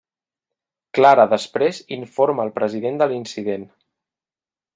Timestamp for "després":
1.33-1.81